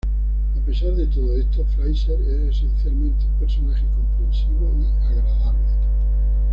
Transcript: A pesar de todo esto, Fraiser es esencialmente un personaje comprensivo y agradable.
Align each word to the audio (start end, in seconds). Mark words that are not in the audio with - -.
A 0.57 0.65
pesar 0.65 0.95
de 0.95 1.05
todo 1.05 1.35
esto, 1.35 1.63
Fraiser 1.75 2.19
es 2.23 2.57
esencialmente 2.57 3.23
un 3.23 3.33
personaje 3.39 3.85
comprensivo 3.95 4.71
y 4.81 5.05
agradable. 5.05 5.67